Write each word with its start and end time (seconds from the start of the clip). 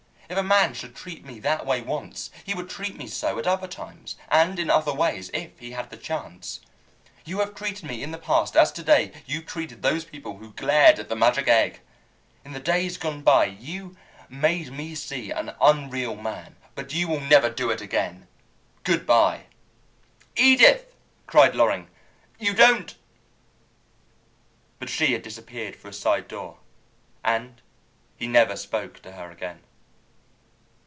If 0.33 0.37
a 0.37 0.43
man 0.43 0.73
should 0.73 0.95
treat 0.95 1.25
me 1.25 1.35
in 1.35 1.41
that 1.41 1.65
way 1.65 1.81
once 1.81 2.29
he 2.45 2.53
would 2.53 2.69
treat 2.69 2.95
me 2.95 3.05
so 3.05 3.37
at 3.37 3.45
other 3.45 3.67
times, 3.67 4.15
and 4.29 4.59
in 4.59 4.69
other 4.69 4.93
ways, 4.93 5.29
if 5.33 5.59
he 5.59 5.71
had 5.71 5.89
the 5.89 5.97
chance. 5.97 6.61
You 7.25 7.39
have 7.39 7.53
treated 7.53 7.83
me 7.83 8.01
in 8.01 8.11
the 8.11 8.17
past 8.17 8.55
as 8.55 8.71
to 8.71 8.81
day 8.81 9.11
you 9.25 9.41
treated 9.41 9.81
those 9.81 10.05
people 10.05 10.37
who 10.37 10.53
glared 10.53 10.99
at 10.99 11.09
the 11.09 11.17
magic 11.17 11.49
egg. 11.49 11.81
In 12.45 12.53
the 12.53 12.61
days 12.61 12.97
gone 12.97 13.23
by 13.23 13.43
you 13.43 13.97
made 14.29 14.71
me 14.71 14.95
see 14.95 15.31
an 15.31 15.53
unreal 15.59 16.15
man, 16.15 16.55
but 16.75 16.93
you 16.93 17.09
will 17.09 17.19
never 17.19 17.49
do 17.49 17.69
it 17.69 17.81
again! 17.81 18.29
Good 18.85 19.05
by." 19.05 19.47
"Edith," 20.37 20.95
cried 21.27 21.55
Loring, 21.55 21.89
"you 22.39 22.53
don't" 22.53 22.95
But 24.79 24.89
she 24.89 25.07
had 25.11 25.23
disappeared 25.23 25.75
through 25.75 25.89
a 25.89 25.93
side 25.93 26.29
door, 26.29 26.59
and 27.21 27.61
he 28.15 28.27
never 28.27 28.55
spoke 28.55 29.01
to 29.01 29.11
her 29.11 29.29
again. 29.29 29.63